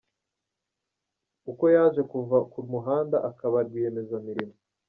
[1.51, 4.55] Uko yaje kuva ku muhanda akaba rwiyemezamirimo.